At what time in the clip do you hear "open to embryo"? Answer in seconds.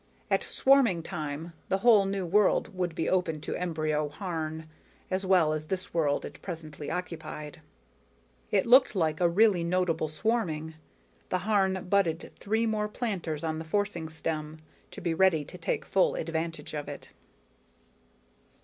3.07-4.09